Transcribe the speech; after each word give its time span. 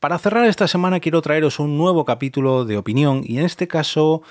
Para 0.00 0.18
cerrar 0.18 0.44
esta 0.44 0.68
semana 0.68 1.00
quiero 1.00 1.22
traeros 1.22 1.58
un 1.58 1.76
nuevo 1.76 2.04
capítulo 2.04 2.64
de 2.64 2.76
opinión 2.76 3.22
y 3.24 3.38
en 3.38 3.44
este 3.44 3.66
caso 3.66 4.22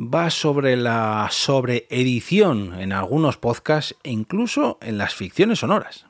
va 0.00 0.30
sobre 0.30 0.76
la 0.76 1.28
sobreedición 1.30 2.74
en 2.80 2.92
algunos 2.92 3.36
podcasts 3.36 3.94
e 4.02 4.10
incluso 4.10 4.78
en 4.82 4.98
las 4.98 5.14
ficciones 5.14 5.60
sonoras. 5.60 6.06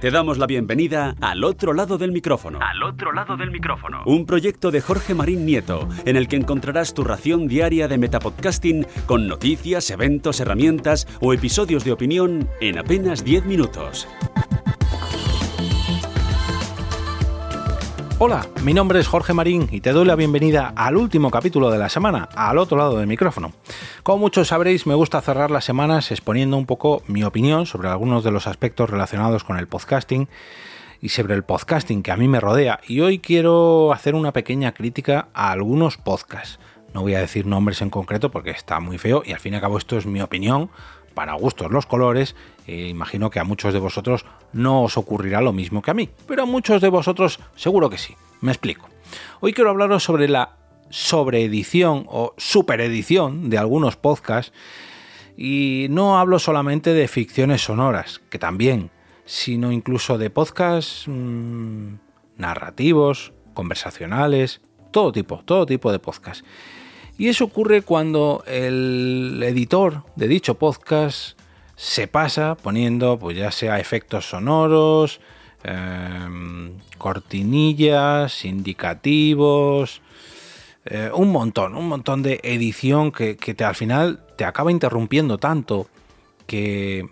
Te 0.00 0.10
damos 0.10 0.38
la 0.38 0.46
bienvenida 0.46 1.16
al 1.20 1.44
otro 1.44 1.74
lado 1.74 1.98
del 1.98 2.12
micrófono. 2.12 2.60
Al 2.62 2.82
otro 2.82 3.12
lado 3.12 3.36
del 3.36 3.50
micrófono. 3.50 4.02
Un 4.06 4.24
proyecto 4.24 4.70
de 4.70 4.80
Jorge 4.80 5.12
Marín 5.14 5.44
Nieto, 5.44 5.86
en 6.06 6.16
el 6.16 6.28
que 6.28 6.36
encontrarás 6.36 6.94
tu 6.94 7.04
ración 7.04 7.46
diaria 7.46 7.88
de 7.88 7.98
metapodcasting 7.98 8.86
con 9.04 9.28
noticias, 9.28 9.90
eventos, 9.90 10.40
herramientas 10.40 11.06
o 11.20 11.34
episodios 11.34 11.84
de 11.84 11.92
opinión 11.92 12.48
en 12.62 12.78
apenas 12.78 13.22
10 13.22 13.44
minutos. 13.44 14.08
Hola, 18.20 18.48
mi 18.64 18.74
nombre 18.74 18.98
es 18.98 19.06
Jorge 19.06 19.32
Marín 19.32 19.68
y 19.70 19.80
te 19.80 19.92
doy 19.92 20.04
la 20.04 20.16
bienvenida 20.16 20.72
al 20.74 20.96
último 20.96 21.30
capítulo 21.30 21.70
de 21.70 21.78
la 21.78 21.88
semana, 21.88 22.28
al 22.34 22.58
otro 22.58 22.76
lado 22.76 22.98
del 22.98 23.06
micrófono. 23.06 23.52
Como 24.02 24.18
muchos 24.18 24.48
sabréis, 24.48 24.88
me 24.88 24.96
gusta 24.96 25.20
cerrar 25.20 25.52
las 25.52 25.64
semanas 25.64 26.10
exponiendo 26.10 26.56
un 26.56 26.66
poco 26.66 27.04
mi 27.06 27.22
opinión 27.22 27.64
sobre 27.64 27.86
algunos 27.86 28.24
de 28.24 28.32
los 28.32 28.48
aspectos 28.48 28.90
relacionados 28.90 29.44
con 29.44 29.56
el 29.56 29.68
podcasting 29.68 30.28
y 31.00 31.10
sobre 31.10 31.36
el 31.36 31.44
podcasting 31.44 32.02
que 32.02 32.10
a 32.10 32.16
mí 32.16 32.26
me 32.26 32.40
rodea. 32.40 32.80
Y 32.88 33.02
hoy 33.02 33.20
quiero 33.20 33.92
hacer 33.92 34.16
una 34.16 34.32
pequeña 34.32 34.72
crítica 34.72 35.28
a 35.32 35.52
algunos 35.52 35.96
podcasts. 35.96 36.58
No 36.92 37.02
voy 37.02 37.14
a 37.14 37.20
decir 37.20 37.46
nombres 37.46 37.82
en 37.82 37.90
concreto 37.90 38.32
porque 38.32 38.50
está 38.50 38.80
muy 38.80 38.98
feo 38.98 39.22
y 39.24 39.32
al 39.32 39.38
fin 39.38 39.52
y 39.52 39.56
al 39.56 39.62
cabo 39.62 39.78
esto 39.78 39.96
es 39.96 40.06
mi 40.06 40.20
opinión 40.20 40.70
para 41.18 41.34
gustos 41.34 41.72
los 41.72 41.84
colores, 41.84 42.36
eh, 42.68 42.86
imagino 42.86 43.28
que 43.28 43.40
a 43.40 43.44
muchos 43.44 43.72
de 43.72 43.80
vosotros 43.80 44.24
no 44.52 44.84
os 44.84 44.96
ocurrirá 44.96 45.40
lo 45.40 45.52
mismo 45.52 45.82
que 45.82 45.90
a 45.90 45.94
mí, 45.94 46.08
pero 46.28 46.44
a 46.44 46.46
muchos 46.46 46.80
de 46.80 46.88
vosotros 46.88 47.40
seguro 47.56 47.90
que 47.90 47.98
sí. 47.98 48.14
Me 48.40 48.52
explico. 48.52 48.88
Hoy 49.40 49.52
quiero 49.52 49.70
hablaros 49.70 50.04
sobre 50.04 50.28
la 50.28 50.58
sobreedición 50.90 52.06
o 52.06 52.34
superedición 52.36 53.50
de 53.50 53.58
algunos 53.58 53.96
podcasts 53.96 54.52
y 55.36 55.88
no 55.90 56.20
hablo 56.20 56.38
solamente 56.38 56.94
de 56.94 57.08
ficciones 57.08 57.62
sonoras, 57.62 58.20
que 58.30 58.38
también, 58.38 58.92
sino 59.24 59.72
incluso 59.72 60.18
de 60.18 60.30
podcasts 60.30 61.02
mm, 61.08 61.94
narrativos, 62.36 63.32
conversacionales, 63.54 64.60
todo 64.92 65.10
tipo, 65.10 65.42
todo 65.44 65.66
tipo 65.66 65.90
de 65.90 65.98
podcasts. 65.98 66.44
Y 67.18 67.28
eso 67.28 67.44
ocurre 67.44 67.82
cuando 67.82 68.44
el 68.46 69.42
editor 69.42 70.04
de 70.14 70.28
dicho 70.28 70.54
podcast 70.54 71.36
se 71.74 72.06
pasa 72.06 72.54
poniendo, 72.54 73.18
pues 73.18 73.36
ya 73.36 73.50
sea 73.50 73.80
efectos 73.80 74.30
sonoros, 74.30 75.20
em, 75.64 76.78
cortinillas, 76.96 78.44
indicativos, 78.44 80.00
eh, 80.84 81.10
un 81.12 81.32
montón, 81.32 81.74
un 81.74 81.88
montón 81.88 82.22
de 82.22 82.38
edición 82.44 83.10
que, 83.10 83.36
que 83.36 83.52
te, 83.52 83.64
al 83.64 83.74
final 83.74 84.20
te 84.36 84.44
acaba 84.44 84.70
interrumpiendo 84.70 85.38
tanto 85.38 85.88
que 86.46 87.08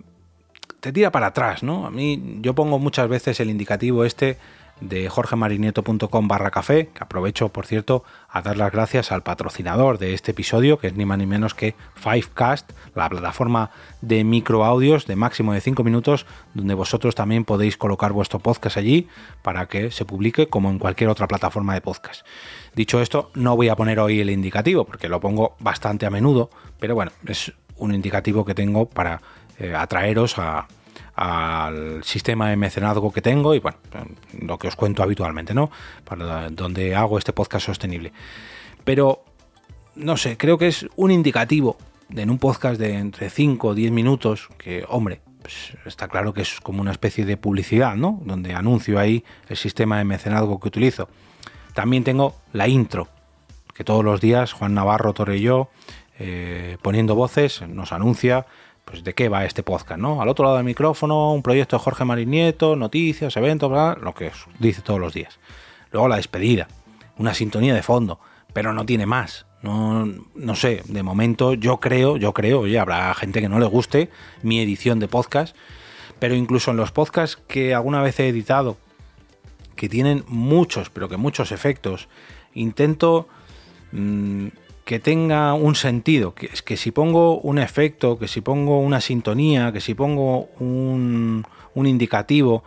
te 0.78 0.92
tira 0.92 1.10
para 1.10 1.28
atrás, 1.28 1.64
¿no? 1.64 1.84
A 1.84 1.90
mí 1.90 2.38
yo 2.42 2.54
pongo 2.54 2.78
muchas 2.78 3.08
veces 3.08 3.40
el 3.40 3.50
indicativo 3.50 4.04
este 4.04 4.38
de 4.80 5.08
jorgemarinieto.com 5.08 6.28
barra 6.28 6.50
café, 6.50 6.88
que 6.88 7.02
aprovecho, 7.02 7.48
por 7.48 7.66
cierto, 7.66 8.04
a 8.28 8.42
dar 8.42 8.56
las 8.56 8.72
gracias 8.72 9.12
al 9.12 9.22
patrocinador 9.22 9.98
de 9.98 10.14
este 10.14 10.32
episodio, 10.32 10.78
que 10.78 10.88
es 10.88 10.94
ni 10.94 11.04
más 11.04 11.18
ni 11.18 11.26
menos 11.26 11.54
que 11.54 11.74
Fivecast, 11.94 12.72
la 12.94 13.08
plataforma 13.08 13.70
de 14.00 14.24
microaudios 14.24 15.06
de 15.06 15.16
máximo 15.16 15.52
de 15.52 15.60
5 15.60 15.82
minutos, 15.84 16.26
donde 16.54 16.74
vosotros 16.74 17.14
también 17.14 17.44
podéis 17.44 17.76
colocar 17.76 18.12
vuestro 18.12 18.38
podcast 18.38 18.76
allí 18.76 19.08
para 19.42 19.66
que 19.66 19.90
se 19.90 20.04
publique 20.04 20.48
como 20.48 20.70
en 20.70 20.78
cualquier 20.78 21.10
otra 21.10 21.26
plataforma 21.26 21.74
de 21.74 21.80
podcast. 21.80 22.26
Dicho 22.74 23.00
esto, 23.00 23.30
no 23.34 23.56
voy 23.56 23.68
a 23.68 23.76
poner 23.76 23.98
hoy 23.98 24.20
el 24.20 24.30
indicativo, 24.30 24.84
porque 24.84 25.08
lo 25.08 25.20
pongo 25.20 25.56
bastante 25.58 26.06
a 26.06 26.10
menudo, 26.10 26.50
pero 26.78 26.94
bueno, 26.94 27.12
es 27.26 27.52
un 27.76 27.94
indicativo 27.94 28.44
que 28.44 28.54
tengo 28.54 28.86
para 28.86 29.22
eh, 29.58 29.74
atraeros 29.74 30.38
a, 30.38 30.66
al 31.16 32.04
sistema 32.04 32.50
de 32.50 32.56
mecenazgo 32.56 33.10
que 33.10 33.22
tengo 33.22 33.54
y 33.54 33.58
bueno, 33.58 33.78
lo 34.38 34.58
que 34.58 34.68
os 34.68 34.76
cuento 34.76 35.02
habitualmente, 35.02 35.54
¿no? 35.54 35.70
Para 36.04 36.50
donde 36.50 36.94
hago 36.94 37.16
este 37.18 37.32
podcast 37.32 37.66
sostenible. 37.66 38.12
Pero, 38.84 39.24
no 39.94 40.18
sé, 40.18 40.36
creo 40.36 40.58
que 40.58 40.68
es 40.68 40.86
un 40.94 41.10
indicativo 41.10 41.78
en 42.14 42.30
un 42.30 42.38
podcast 42.38 42.78
de 42.78 42.98
entre 42.98 43.30
5 43.30 43.68
o 43.68 43.74
10 43.74 43.90
minutos 43.92 44.48
que, 44.58 44.84
hombre, 44.88 45.22
pues 45.40 45.72
está 45.86 46.06
claro 46.08 46.34
que 46.34 46.42
es 46.42 46.60
como 46.60 46.82
una 46.82 46.90
especie 46.90 47.24
de 47.24 47.38
publicidad, 47.38 47.96
¿no? 47.96 48.20
Donde 48.24 48.52
anuncio 48.52 48.98
ahí 48.98 49.24
el 49.48 49.56
sistema 49.56 49.96
de 49.98 50.04
mecenazgo 50.04 50.60
que 50.60 50.68
utilizo. 50.68 51.08
También 51.72 52.04
tengo 52.04 52.36
la 52.52 52.68
intro, 52.68 53.08
que 53.74 53.84
todos 53.84 54.04
los 54.04 54.20
días 54.20 54.52
Juan 54.52 54.74
Navarro, 54.74 55.14
Torre 55.14 55.38
y 55.38 55.42
yo, 55.42 55.70
eh, 56.18 56.76
poniendo 56.82 57.14
voces, 57.14 57.62
nos 57.62 57.92
anuncia 57.92 58.46
pues 58.86 59.02
de 59.02 59.14
qué 59.14 59.28
va 59.28 59.44
este 59.44 59.64
podcast, 59.64 60.00
¿no? 60.00 60.22
Al 60.22 60.28
otro 60.28 60.44
lado 60.44 60.56
del 60.56 60.64
micrófono, 60.64 61.32
un 61.32 61.42
proyecto 61.42 61.76
de 61.76 61.82
Jorge 61.82 62.04
Marín 62.04 62.30
Nieto, 62.30 62.76
noticias, 62.76 63.36
eventos, 63.36 63.68
bla, 63.68 63.98
lo 64.00 64.14
que 64.14 64.30
dice 64.60 64.80
todos 64.80 65.00
los 65.00 65.12
días. 65.12 65.40
Luego 65.90 66.06
la 66.06 66.16
despedida, 66.16 66.68
una 67.18 67.34
sintonía 67.34 67.74
de 67.74 67.82
fondo, 67.82 68.20
pero 68.52 68.72
no 68.72 68.86
tiene 68.86 69.04
más. 69.04 69.44
No, 69.60 70.06
no 70.36 70.54
sé, 70.54 70.82
de 70.84 71.02
momento 71.02 71.54
yo 71.54 71.80
creo, 71.80 72.16
yo 72.16 72.32
creo, 72.32 72.60
oye, 72.60 72.78
habrá 72.78 73.12
gente 73.14 73.40
que 73.40 73.48
no 73.48 73.58
le 73.58 73.66
guste 73.66 74.08
mi 74.42 74.60
edición 74.60 75.00
de 75.00 75.08
podcast, 75.08 75.56
pero 76.20 76.36
incluso 76.36 76.70
en 76.70 76.76
los 76.76 76.92
podcasts 76.92 77.42
que 77.48 77.74
alguna 77.74 78.02
vez 78.02 78.20
he 78.20 78.28
editado, 78.28 78.76
que 79.74 79.88
tienen 79.88 80.24
muchos, 80.28 80.90
pero 80.90 81.08
que 81.08 81.16
muchos 81.16 81.50
efectos, 81.50 82.08
intento 82.54 83.26
mmm, 83.90 84.46
que 84.86 85.00
tenga 85.00 85.52
un 85.52 85.74
sentido, 85.74 86.32
que, 86.32 86.48
que 86.64 86.76
si 86.76 86.92
pongo 86.92 87.40
un 87.40 87.58
efecto, 87.58 88.20
que 88.20 88.28
si 88.28 88.40
pongo 88.40 88.78
una 88.78 89.00
sintonía, 89.00 89.72
que 89.72 89.80
si 89.80 89.94
pongo 89.94 90.48
un, 90.60 91.44
indicativo, 91.74 92.62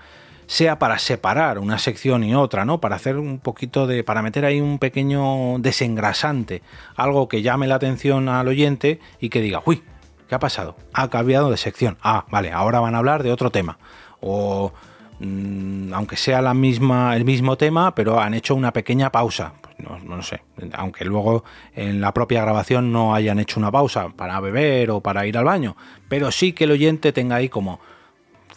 sea 0.46 0.80
para 0.80 1.00
separar 1.00 1.60
una 1.60 1.80
sección 1.80 2.26
y 2.26 2.36
otra, 2.36 2.66
¿no? 2.66 2.82
Para 2.82 2.98
hacer 2.98 3.16
un 3.16 3.40
poquito 3.40 3.88
de. 3.88 4.04
para 4.04 4.22
meter 4.22 4.44
ahí 4.44 4.60
un 4.60 4.80
pequeño 4.80 5.60
desengrasante, 5.60 6.62
algo 6.98 7.30
que 7.30 7.42
llame 7.42 7.68
la 7.68 7.76
atención 7.76 8.28
al 8.28 8.50
oyente 8.50 9.00
y 9.22 9.30
que 9.30 9.40
diga, 9.40 9.62
uy, 9.66 9.82
¿qué 10.28 10.36
ha 10.36 10.40
pasado? 10.40 10.76
Ha 10.92 11.10
cambiado 11.10 11.50
de 11.50 11.56
sección. 11.56 11.98
Ah, 12.02 12.26
vale, 12.30 12.52
ahora 12.52 12.82
van 12.82 12.96
a 12.96 12.98
hablar 12.98 13.24
de 13.24 13.32
otro 13.32 13.50
tema. 13.50 13.80
O 14.20 14.74
mmm, 15.22 15.94
aunque 15.94 16.18
sea 16.18 16.42
la 16.42 16.54
misma, 16.54 17.16
el 17.16 17.24
mismo 17.24 17.56
tema, 17.56 17.96
pero 17.96 18.20
han 18.20 18.34
hecho 18.34 18.56
una 18.56 18.74
pequeña 18.74 19.10
pausa 19.10 19.54
no, 19.98 20.22
sé, 20.22 20.42
aunque 20.74 21.06
luego 21.06 21.44
en 21.74 22.02
la 22.02 22.14
propia 22.14 22.42
grabación 22.42 22.92
no 22.92 23.16
hayan 23.16 23.40
hecho 23.40 23.60
una 23.60 23.72
pausa 23.72 24.10
para 24.10 24.40
beber 24.40 24.92
o 24.92 25.02
para 25.02 25.26
ir 25.26 25.38
al 25.38 25.46
baño, 25.46 25.76
pero 26.08 26.32
sí 26.32 26.54
que 26.54 26.66
el 26.66 26.72
oyente 26.72 27.12
tenga 27.12 27.38
ahí 27.38 27.50
como 27.50 27.80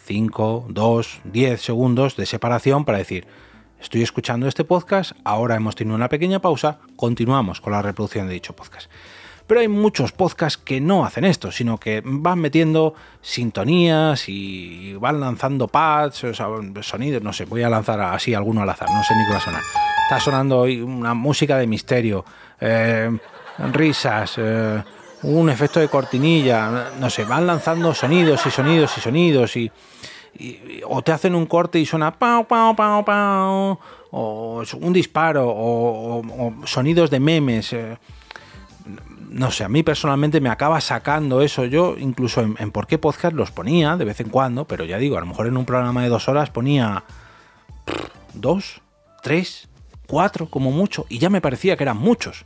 5, 0.05 0.67
2, 0.69 1.21
10 1.23 1.61
segundos 1.61 2.15
de 2.15 2.25
separación 2.25 2.85
para 2.85 2.97
decir, 2.97 3.25
estoy 3.79 4.01
escuchando 4.01 4.47
este 4.47 4.63
podcast, 4.63 5.13
ahora 5.23 5.55
hemos 5.55 5.75
tenido 5.75 5.95
una 5.95 6.09
pequeña 6.09 6.39
pausa, 6.39 6.79
continuamos 6.95 7.61
con 7.61 7.73
la 7.73 7.81
reproducción 7.81 8.27
de 8.27 8.33
dicho 8.33 8.55
podcast. 8.55 8.89
Pero 9.47 9.59
hay 9.59 9.67
muchos 9.67 10.13
podcasts 10.13 10.57
que 10.57 10.79
no 10.79 11.05
hacen 11.05 11.25
esto, 11.25 11.51
sino 11.51 11.77
que 11.77 12.01
van 12.05 12.39
metiendo 12.39 12.95
sintonías 13.21 14.29
y 14.29 14.93
van 14.95 15.19
lanzando 15.19 15.67
pads, 15.67 16.25
sonidos, 16.81 17.21
no 17.21 17.33
sé, 17.33 17.45
voy 17.45 17.63
a 17.63 17.69
lanzar 17.69 17.99
así 17.99 18.33
alguno 18.33 18.61
al 18.61 18.69
azar, 18.69 18.89
no 18.89 19.03
sé 19.03 19.13
ni 19.15 19.25
qué 19.25 19.31
va 19.31 19.37
a 19.37 19.41
sonar 19.41 19.92
está 20.03 20.19
sonando 20.19 20.59
hoy 20.59 20.81
una 20.81 21.13
música 21.13 21.57
de 21.57 21.65
misterio, 21.65 22.25
eh, 22.59 23.09
risas, 23.71 24.35
eh, 24.37 24.83
un 25.23 25.49
efecto 25.49 25.79
de 25.79 25.87
cortinilla, 25.87 26.91
no 26.99 27.09
sé, 27.09 27.23
van 27.23 27.47
lanzando 27.47 27.93
sonidos 27.93 28.45
y 28.45 28.51
sonidos 28.51 28.97
y 28.97 29.01
sonidos 29.01 29.55
y, 29.55 29.71
o 30.87 31.01
te 31.01 31.11
hacen 31.11 31.35
un 31.35 31.45
corte 31.45 31.79
y 31.79 31.85
suena 31.85 32.11
pau, 32.11 32.45
pau, 32.45 32.75
pau, 32.75 33.05
pau, 33.05 33.79
o 34.11 34.63
un 34.81 34.93
disparo, 34.93 35.45
o 35.47 36.21
sonidos 36.65 37.09
de 37.09 37.19
memes. 37.19 37.73
Eh, 37.73 37.97
no 39.29 39.51
sé, 39.51 39.63
a 39.63 39.69
mí 39.69 39.83
personalmente 39.83 40.41
me 40.41 40.49
acaba 40.49 40.81
sacando 40.81 41.41
eso. 41.41 41.65
Yo 41.65 41.95
incluso 41.97 42.41
en, 42.41 42.55
en 42.59 42.71
Por 42.71 42.87
qué 42.87 42.97
Podcast 42.97 43.35
los 43.35 43.51
ponía 43.51 43.95
de 43.95 44.05
vez 44.05 44.19
en 44.19 44.29
cuando, 44.29 44.65
pero 44.65 44.85
ya 44.85 44.97
digo, 44.97 45.17
a 45.17 45.21
lo 45.21 45.27
mejor 45.27 45.47
en 45.47 45.55
un 45.55 45.65
programa 45.65 46.03
de 46.03 46.09
dos 46.09 46.27
horas 46.27 46.49
ponía 46.49 47.03
dos, 48.33 48.81
tres, 49.21 49.69
cuatro 50.07 50.47
como 50.47 50.71
mucho, 50.71 51.05
y 51.09 51.19
ya 51.19 51.29
me 51.29 51.41
parecía 51.41 51.77
que 51.77 51.83
eran 51.83 51.97
muchos. 51.97 52.45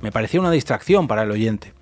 Me 0.00 0.12
parecía 0.12 0.40
una 0.40 0.50
distracción 0.50 1.08
para 1.08 1.22
el 1.22 1.30
oyente. 1.30 1.72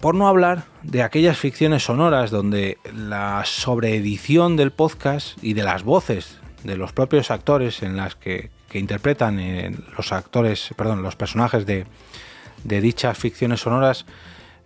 Por 0.00 0.14
no 0.14 0.26
hablar 0.26 0.64
de 0.82 1.02
aquellas 1.02 1.38
ficciones 1.38 1.84
sonoras 1.84 2.30
donde 2.30 2.78
la 2.92 3.42
sobreedición 3.44 4.56
del 4.56 4.72
podcast 4.72 5.42
y 5.42 5.54
de 5.54 5.62
las 5.62 5.84
voces 5.84 6.40
de 6.64 6.76
los 6.76 6.92
propios 6.92 7.30
actores 7.30 7.82
en 7.82 7.96
las 7.96 8.16
que, 8.16 8.50
que 8.68 8.78
interpretan 8.78 9.38
eh, 9.38 9.76
los 9.96 10.12
actores, 10.12 10.70
perdón, 10.76 11.02
los 11.02 11.16
personajes 11.16 11.66
de, 11.66 11.86
de 12.64 12.80
dichas 12.80 13.18
ficciones 13.18 13.60
sonoras 13.60 14.06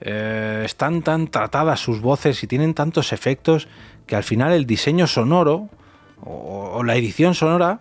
eh, 0.00 0.62
están 0.64 1.02
tan 1.02 1.28
tratadas 1.28 1.80
sus 1.80 2.00
voces 2.00 2.42
y 2.42 2.46
tienen 2.46 2.74
tantos 2.74 3.12
efectos 3.12 3.66
que 4.06 4.16
al 4.16 4.24
final 4.24 4.52
el 4.52 4.66
diseño 4.66 5.06
sonoro 5.06 5.70
o, 6.22 6.82
la 6.84 6.96
edición 6.96 7.34
sonora 7.34 7.80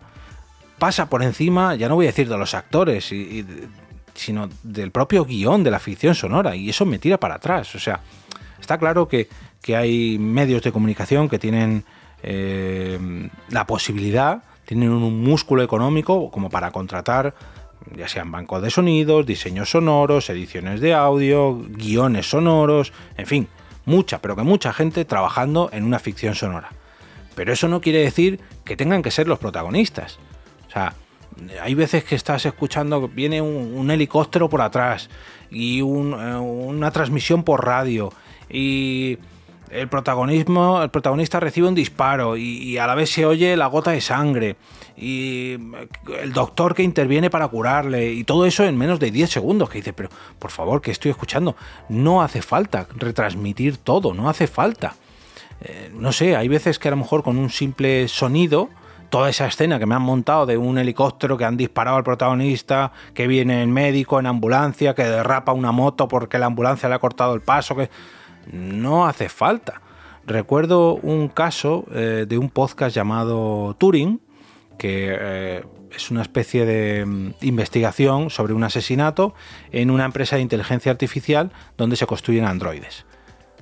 pasa 0.77 1.09
por 1.09 1.23
encima, 1.23 1.75
ya 1.75 1.89
no 1.89 1.95
voy 1.95 2.05
a 2.05 2.09
decir 2.09 2.29
de 2.29 2.37
los 2.37 2.53
actores, 2.53 3.11
sino 4.13 4.49
del 4.63 4.91
propio 4.91 5.25
guion 5.25 5.63
de 5.63 5.71
la 5.71 5.79
ficción 5.79 6.15
sonora, 6.15 6.55
y 6.55 6.69
eso 6.69 6.85
me 6.85 6.99
tira 6.99 7.19
para 7.19 7.35
atrás. 7.35 7.73
O 7.75 7.79
sea, 7.79 8.01
está 8.59 8.77
claro 8.77 9.07
que, 9.07 9.27
hay 9.75 10.19
medios 10.19 10.61
de 10.61 10.71
comunicación 10.71 11.27
que 11.27 11.39
tienen 11.39 11.83
eh, 12.21 12.99
la 13.49 13.65
posibilidad, 13.65 14.43
tienen 14.63 14.91
un 14.91 15.23
músculo 15.23 15.63
económico 15.63 16.29
como 16.29 16.51
para 16.51 16.69
contratar 16.69 17.33
ya 17.95 18.07
sean 18.07 18.31
bancos 18.31 18.61
de 18.61 18.69
sonidos, 18.69 19.25
diseños 19.25 19.69
sonoros, 19.69 20.29
ediciones 20.29 20.81
de 20.81 20.93
audio, 20.93 21.61
guiones 21.69 22.29
sonoros, 22.29 22.93
en 23.17 23.25
fin, 23.25 23.47
mucha, 23.85 24.21
pero 24.21 24.35
que 24.35 24.43
mucha 24.43 24.73
gente 24.73 25.05
trabajando 25.05 25.69
en 25.71 25.83
una 25.83 25.99
ficción 25.99 26.35
sonora. 26.35 26.69
Pero 27.35 27.53
eso 27.53 27.67
no 27.67 27.81
quiere 27.81 27.99
decir 27.99 28.39
que 28.63 28.77
tengan 28.77 29.01
que 29.01 29.11
ser 29.11 29.27
los 29.27 29.39
protagonistas. 29.39 30.19
Sea, 30.75 30.93
hay 31.61 31.73
veces 31.73 32.03
que 32.03 32.15
estás 32.15 32.45
escuchando, 32.45 33.07
viene 33.07 33.41
un, 33.41 33.89
helicóptero 33.89 34.49
por 34.49 34.61
atrás 34.61 35.09
y 35.49 35.79
eh, 35.79 35.83
una 35.83 36.91
transmisión 36.91 37.43
por 37.43 37.65
radio 37.65 38.11
y 38.49 39.17
el 39.71 39.87
protagonismo, 39.87 40.83
el 40.83 40.89
protagonista 40.89 41.39
recibe 41.39 41.69
un 41.69 41.75
disparo 41.75 42.35
y, 42.35 42.77
a 42.77 42.87
la 42.87 42.95
vez 42.95 43.09
se 43.09 43.25
oye 43.25 43.55
la 43.55 43.67
gota 43.67 43.91
de 43.91 44.01
sangre 44.01 44.57
y 44.97 45.53
el 46.21 46.33
doctor 46.33 46.75
que 46.75 46.83
interviene 46.83 47.29
para 47.29 47.47
curarle 47.47 48.11
y 48.11 48.25
todo 48.25 48.45
eso 48.45 48.65
en 48.65 48.77
menos 48.77 48.99
de 48.99 49.11
10 49.11 49.29
segundos 49.29 49.69
que 49.69 49.77
dice, 49.77 49.93
pero 49.93 50.09
por 50.39 50.51
favor, 50.51 50.81
que 50.81 50.91
estoy 50.91 51.11
escuchando? 51.11 51.55
No 51.87 52.21
hace 52.21 52.41
falta 52.41 52.87
retransmitir 52.95 53.77
todo, 53.77 54.13
no 54.13 54.29
hace 54.29 54.47
falta. 54.47 54.95
Eh, 55.61 55.89
no 55.93 56.11
sé, 56.11 56.35
hay 56.35 56.49
veces 56.49 56.79
que 56.79 56.89
a 56.89 56.91
lo 56.91 56.97
mejor 56.97 57.23
con 57.23 57.37
un 57.37 57.49
simple 57.49 58.09
sonido, 58.09 58.69
toda 59.15 59.29
esa 59.29 59.47
escena 59.47 59.79
que 59.79 59.85
me 59.85 59.95
han 59.95 60.01
montado 60.01 60.45
de 60.45 60.57
un 60.57 60.77
helicóptero 60.77 61.37
que 61.37 61.45
han 61.45 61.55
disparado 61.55 61.95
al 61.95 62.03
protagonista, 62.03 62.91
que 63.13 63.27
viene 63.27 63.61
el 63.61 63.69
médico 63.69 64.19
en 64.19 64.25
ambulancia, 64.25 64.93
que 64.93 65.05
derrapa 65.05 65.53
una 65.53 65.71
moto 65.71 66.09
porque 66.09 66.37
la 66.37 66.47
ambulancia 66.47 66.89
le 66.89 66.95
ha 66.95 66.99
cortado 66.99 67.33
el 67.33 67.39
paso, 67.39 67.77
que 67.77 67.89
no 68.51 69.07
hace 69.07 69.29
falta. 69.29 69.79
Recuerdo 70.27 70.95
un 70.95 71.29
caso 71.29 71.85
eh, 71.93 72.25
de 72.27 72.37
un 72.37 72.49
podcast 72.49 72.93
llamado 72.93 73.73
Turing, 73.79 74.19
que 74.77 75.15
eh, 75.17 75.63
es 75.95 76.11
una 76.11 76.21
especie 76.21 76.65
de 76.65 77.05
mm, 77.05 77.35
investigación 77.39 78.29
sobre 78.29 78.51
un 78.51 78.65
asesinato 78.65 79.33
en 79.71 79.91
una 79.91 80.03
empresa 80.03 80.35
de 80.35 80.41
inteligencia 80.41 80.91
artificial 80.91 81.53
donde 81.77 81.95
se 81.95 82.05
construyen 82.05 82.43
androides. 82.43 83.05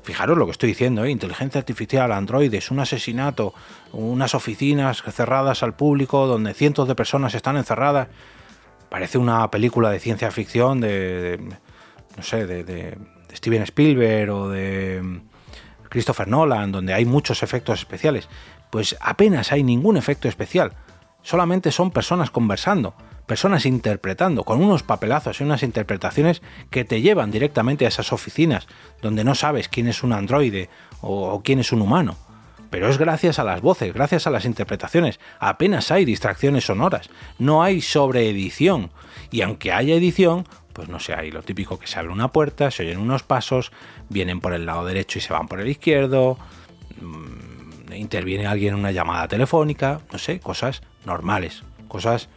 Fijaros 0.04 0.38
lo 0.38 0.46
que 0.46 0.52
estoy 0.52 0.70
diciendo, 0.70 1.06
¿eh? 1.06 1.12
inteligencia 1.12 1.60
artificial, 1.60 2.12
androides, 2.12 2.72
un 2.72 2.80
asesinato, 2.80 3.54
unas 3.94 4.36
oficinas 4.36 5.02
cerradas 5.02 5.64
al 5.64 5.76
público 5.76 6.28
donde 6.28 6.54
cientos 6.54 6.88
de 6.88 6.96
personas 6.96 7.34
están 7.36 7.56
encerradas. 7.56 8.10
Parece 8.90 9.18
una 9.18 9.50
película 9.50 9.90
de 9.90 10.00
ciencia 10.00 10.30
ficción 10.30 10.82
de, 10.82 11.40
no 12.18 12.24
sé, 12.24 12.46
de 12.46 12.98
Steven 13.34 13.64
Spielberg 13.64 14.30
o 14.32 14.50
de 14.50 15.02
mm, 15.02 15.22
Christopher 15.90 16.28
Nolan, 16.28 16.72
donde 16.72 16.94
hay 16.94 17.06
muchos 17.06 17.44
efectos 17.44 17.80
especiales, 17.80 18.28
pues 18.72 18.96
apenas 19.00 19.52
hay 19.52 19.64
ningún 19.64 19.98
efecto 19.98 20.28
especial. 20.28 20.74
Solamente 21.22 21.72
son 21.72 21.92
personas 21.92 22.32
conversando, 22.32 22.96
personas 23.26 23.66
interpretando, 23.66 24.44
con 24.44 24.62
unos 24.62 24.84
papelazos 24.84 25.40
y 25.40 25.44
unas 25.44 25.64
interpretaciones 25.64 26.42
que 26.70 26.86
te 26.86 27.02
llevan 27.02 27.32
directamente 27.32 27.86
a 27.86 27.88
esas 27.88 28.14
oficinas, 28.14 28.68
donde 29.02 29.24
no 29.24 29.36
sabes 29.36 29.70
quién 29.70 29.88
es 29.88 30.04
un 30.04 30.14
androide 30.14 30.70
o, 31.02 31.42
quién 31.44 31.60
es 31.60 31.72
un 31.72 31.82
humano. 31.82 32.18
Pero 32.70 32.90
es 32.90 32.98
gracias 32.98 33.38
a 33.38 33.44
las 33.44 33.62
voces, 33.62 33.94
gracias 33.94 34.26
a 34.26 34.32
las 34.32 34.46
interpretaciones. 34.46 35.20
Apenas 35.40 35.92
hay 35.92 36.06
distracciones 36.06 36.66
sonoras, 36.66 37.10
no 37.38 37.62
hay 37.62 37.82
sobreedición. 37.82 38.92
Y 39.30 39.42
aunque 39.42 39.72
haya 39.72 39.94
edición, 39.94 40.48
pues 40.74 40.90
no 40.90 41.00
sé, 41.00 41.14
hay 41.14 41.30
lo 41.30 41.44
típico 41.44 41.78
que 41.78 41.86
se 41.86 42.00
abre 42.00 42.12
una 42.12 42.32
puerta, 42.32 42.72
se 42.72 42.84
oyen 42.84 42.98
unos 42.98 43.22
pasos, 43.22 43.72
vienen 44.10 44.42
por 44.42 44.54
el 44.54 44.66
lado 44.66 44.86
derecho 44.86 45.20
y 45.20 45.22
se 45.22 45.34
van 45.34 45.48
por 45.48 45.60
el 45.60 45.68
izquierdo, 45.68 46.40
mm, 47.00 47.94
interviene 47.94 48.48
alguien 48.48 48.74
en 48.74 48.80
una 48.80 48.92
llamada 48.92 49.28
telefónica, 49.28 50.02
no 50.12 50.18
sé, 50.18 50.40
cosas 50.40 50.82
normales, 51.06 51.64
cosas 51.88 52.28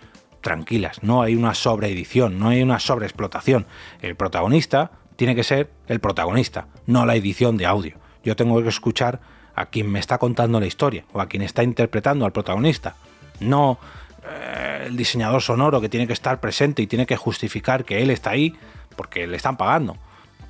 tranquilas, 0.46 1.02
no 1.02 1.22
hay 1.22 1.34
una 1.34 1.54
sobreedición, 1.54 2.38
no 2.38 2.50
hay 2.50 2.62
una 2.62 2.78
sobreexplotación. 2.78 3.66
El 4.00 4.14
protagonista 4.14 4.92
tiene 5.16 5.34
que 5.34 5.42
ser 5.42 5.72
el 5.88 5.98
protagonista, 5.98 6.68
no 6.86 7.04
la 7.04 7.16
edición 7.16 7.56
de 7.56 7.66
audio. 7.66 7.96
Yo 8.22 8.36
tengo 8.36 8.62
que 8.62 8.68
escuchar 8.68 9.18
a 9.56 9.66
quien 9.66 9.90
me 9.90 9.98
está 9.98 10.18
contando 10.18 10.60
la 10.60 10.66
historia 10.66 11.04
o 11.12 11.20
a 11.20 11.26
quien 11.26 11.42
está 11.42 11.64
interpretando 11.64 12.24
al 12.24 12.30
protagonista, 12.30 12.94
no 13.40 13.80
eh, 14.24 14.84
el 14.86 14.96
diseñador 14.96 15.42
sonoro 15.42 15.80
que 15.80 15.88
tiene 15.88 16.06
que 16.06 16.12
estar 16.12 16.38
presente 16.38 16.80
y 16.80 16.86
tiene 16.86 17.06
que 17.06 17.16
justificar 17.16 17.84
que 17.84 18.00
él 18.00 18.10
está 18.10 18.30
ahí 18.30 18.54
porque 18.94 19.26
le 19.26 19.36
están 19.36 19.56
pagando. 19.56 19.96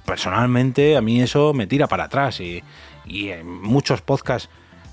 Personalmente 0.04 0.98
a 0.98 1.00
mí 1.00 1.22
eso 1.22 1.54
me 1.54 1.66
tira 1.66 1.87
para 1.87 2.04
atrás 2.04 2.38
y, 2.40 2.62
en 3.06 3.62
muchos 3.62 4.02
podcasts 4.02 4.50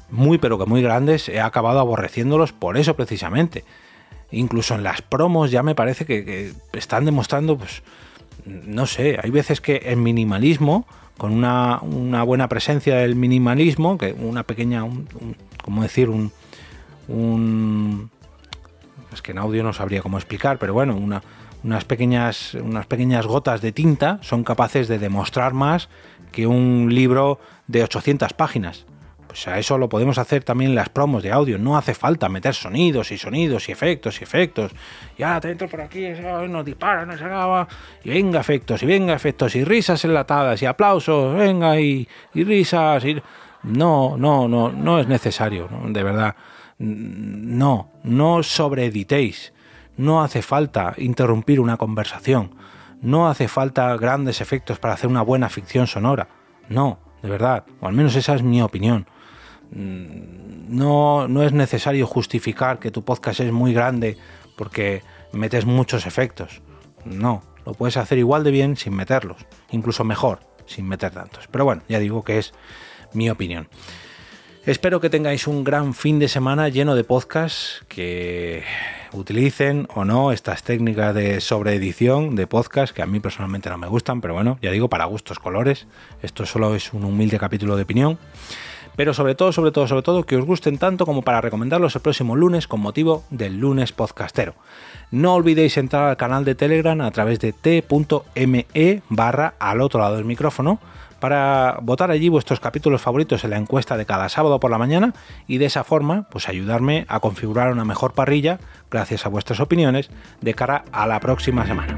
muy 0.10 0.38
pero 0.38 0.58
que 0.58 0.66
muy 0.66 0.82
grandes 0.82 1.28
he 1.28 1.42
acabado 1.42 1.82
aborreciéndolos 1.82 2.54
por 2.54 2.78
eso 2.78 2.96
precisamente. 2.96 3.66
Incluso 4.34 4.76
en 4.76 4.84
las 4.84 5.02
promos 5.02 5.52
ya 5.52 5.64
me 5.64 5.76
parece 5.76 6.06
que, 6.06 6.54
están 6.74 7.06
demostrando, 7.06 7.58
pues, 7.58 7.84
no 8.46 8.88
sé, 8.88 9.20
hay 9.22 9.30
veces 9.30 9.62
que 9.62 9.78
el 9.78 9.98
minimalismo, 9.98 10.88
con 11.18 11.32
una, 11.32 11.80
buena 12.24 12.50
presencia 12.50 12.98
del 12.98 13.16
minimalismo, 13.16 13.98
que 13.98 14.14
una 14.14 14.44
pequeña, 14.44 14.84
como 15.64 15.84
decir, 15.84 16.10
un, 16.10 16.32
un, 17.08 18.10
es 19.14 19.22
que 19.22 19.32
en 19.32 19.38
audio 19.38 19.64
no 19.64 19.72
sabría 19.72 20.02
cómo 20.02 20.18
explicar, 20.18 20.58
pero 20.58 20.74
bueno, 20.74 20.98
unas, 20.98 21.86
pequeñas, 21.86 22.56
unas 22.56 22.88
pequeñas 22.88 23.28
gotas 23.28 23.62
de 23.62 23.72
tinta 23.72 24.18
son 24.22 24.44
capaces 24.44 24.88
de 24.88 24.98
demostrar 24.98 25.54
más 25.54 25.90
que 26.32 26.48
un 26.48 26.90
libro 26.90 27.40
de 27.68 27.84
800 27.84 28.34
páginas. 28.34 28.86
Pues 29.34 29.48
a 29.48 29.58
eso 29.58 29.80
lo 29.80 29.90
podemos 29.90 30.20
hacer 30.20 30.44
también 30.44 30.70
en 30.70 30.76
las 30.76 30.90
promos 30.90 31.24
de 31.24 31.32
audio. 31.32 31.58
No 31.58 31.76
hace 31.76 31.96
falta 31.96 32.30
meter 32.30 32.54
sonidos 32.54 33.12
y 33.12 33.18
sonidos 33.18 33.68
y 33.68 33.72
efectos 33.72 34.22
y 34.22 34.24
efectos. 34.24 34.72
Y 35.18 35.24
ahora 35.24 35.42
te 35.42 35.50
entro 35.50 35.68
por 35.68 35.82
aquí, 35.82 36.08
nos 36.48 36.64
dispara, 36.64 37.04
nos 37.04 37.20
acaba. 37.20 37.68
Y 38.04 38.12
venga 38.12 38.40
efectos, 38.40 38.84
y 38.84 38.86
venga 38.86 39.16
efectos, 39.16 39.56
y 39.56 39.64
risas 39.64 40.06
enlatadas, 40.06 40.62
y 40.62 40.68
aplausos, 40.68 41.36
venga, 41.36 41.80
y, 41.80 42.08
risas. 42.36 43.04
Y... 43.06 43.20
No, 43.64 44.18
no, 44.20 44.48
no, 44.48 44.72
no 44.72 45.00
es 45.00 45.08
necesario, 45.08 45.68
de 45.88 46.04
verdad. 46.04 46.36
No, 46.78 47.90
no 48.04 48.44
sobreeditéis. 48.44 49.52
No 49.98 50.22
hace 50.22 50.44
falta 50.44 50.94
interrumpir 50.98 51.60
una 51.60 51.78
conversación. 51.78 52.54
No 53.02 53.28
hace 53.28 53.48
falta 53.48 53.98
grandes 53.98 54.42
efectos 54.42 54.78
para 54.78 54.94
hacer 54.94 55.10
una 55.10 55.24
buena 55.24 55.50
ficción 55.50 55.88
sonora. 55.88 56.28
No, 56.70 57.00
de 57.24 57.30
verdad. 57.30 57.64
O 57.82 57.88
al 57.88 57.94
menos 57.94 58.16
esa 58.16 58.36
es 58.36 58.44
mi 58.44 58.62
opinión. 58.62 59.08
Mm, 59.74 60.76
no, 60.76 61.28
no 61.28 61.44
es 61.44 61.54
necesario 61.54 62.08
justificar 62.08 62.80
que 62.80 62.92
tu 62.92 63.04
podcast 63.04 63.40
es 63.40 63.52
muy 63.52 63.74
grande 63.74 64.18
porque 64.56 65.02
metes 65.32 65.66
muchos 65.66 66.06
efectos. 66.06 66.62
No, 67.06 67.44
lo 67.66 67.74
puedes 67.74 67.98
hacer 67.98 68.18
igual 68.18 68.44
de 68.44 68.52
bien 68.52 68.78
sin 68.78 68.96
meterlos. 68.96 69.46
Incluso 69.72 70.04
mejor 70.04 70.40
sin 70.66 70.88
meter 70.88 71.12
tantos. 71.12 71.48
Pero 71.52 71.66
bueno, 71.66 71.82
ya 71.90 72.00
digo 72.00 72.24
que 72.24 72.38
es 72.40 72.54
mi 73.14 73.30
opinión. 73.30 73.68
Espero 74.66 75.02
que 75.02 75.10
tengáis 75.10 75.48
un 75.48 75.66
gran 75.66 75.94
fin 75.94 76.20
de 76.20 76.30
semana 76.30 76.70
lleno 76.70 76.96
de 76.96 77.04
podcasts 77.04 77.84
que 77.90 78.64
utilicen 79.12 79.88
o 79.94 80.06
no 80.06 80.32
estas 80.32 80.64
técnicas 80.64 81.14
de 81.14 81.42
sobreedición 81.42 82.36
de 82.36 82.48
podcast 82.48 82.96
que 82.96 83.02
a 83.02 83.06
mí 83.06 83.20
personalmente 83.20 83.70
no 83.70 83.78
me 83.78 83.88
gustan, 83.88 84.22
pero 84.22 84.34
bueno, 84.34 84.58
ya 84.62 84.72
digo, 84.72 84.90
para 84.90 85.04
gustos 85.04 85.38
colores. 85.38 85.86
Esto 86.22 86.46
solo 86.46 86.76
es 86.76 86.94
un 86.94 87.04
humilde 87.04 87.38
capítulo 87.40 87.76
de 87.76 87.84
opinión. 87.84 88.18
Pero 88.96 89.14
sobre 89.14 89.36
todo, 89.36 89.52
sobre 89.52 89.72
todo, 89.72 89.88
sobre 89.88 90.04
todo, 90.04 90.24
que 90.24 90.38
os 90.38 90.46
gusten 90.46 90.78
tanto 90.78 91.06
como 91.06 91.22
para 91.22 91.42
recomendarlos 91.42 91.96
el 91.96 92.02
próximo 92.02 92.36
lunes 92.36 92.68
con 92.68 92.80
motivo 92.80 93.24
del 93.30 93.60
lunes 93.60 93.92
podcastero. 93.92 94.54
No 95.12 95.36
olvidéis 95.36 95.78
entrar 95.78 96.10
al 96.10 96.18
canal 96.18 96.46
de 96.46 96.56
Telegram 96.56 97.00
a 97.02 97.12
través 97.12 97.40
de 97.40 97.54
t.me 97.54 99.02
barra 99.10 99.54
al 99.60 99.82
otro 99.82 100.00
lado 100.00 100.16
del 100.16 100.26
micrófono 100.26 100.80
para 101.24 101.78
votar 101.82 102.12
allí 102.12 102.28
vuestros 102.28 102.60
capítulos 102.60 103.02
favoritos 103.02 103.46
en 103.46 103.52
la 103.52 103.58
encuesta 103.58 103.96
de 103.96 104.06
cada 104.06 104.28
sábado 104.28 104.60
por 104.60 104.70
la 104.72 104.78
mañana 104.78 105.14
y 105.48 105.58
de 105.58 105.68
esa 105.68 105.86
forma 105.86 106.28
pues 106.30 106.50
ayudarme 106.50 107.06
a 107.08 107.22
configurar 107.22 107.72
una 107.72 107.86
mejor 107.86 108.12
parrilla 108.12 108.60
gracias 108.92 109.26
a 109.26 109.30
vuestras 109.30 109.62
opiniones 109.62 110.10
de 110.42 110.54
cara 110.54 110.84
a 110.92 111.08
la 111.08 111.22
próxima 111.22 111.66
semana. 111.66 111.98